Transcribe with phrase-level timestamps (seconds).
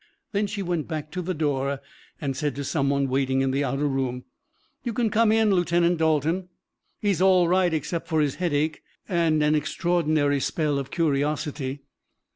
[0.31, 1.79] Then she went back to the door
[2.19, 4.23] and said to some one waiting in the outer room:
[4.83, 6.49] "You can come in, Lieutenant Dalton.
[6.99, 11.83] He's all right except for his headache, and an extraordinary spell of curiosity."